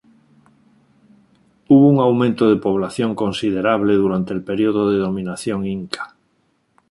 Hubo 1.69 1.87
un 1.87 1.99
aumento 1.99 2.49
de 2.49 2.55
población 2.59 3.13
considerable 3.13 3.93
durante 3.93 4.33
el 4.33 4.43
período 4.43 4.89
de 4.89 4.97
dominación 4.97 5.67
Inca. 5.67 6.15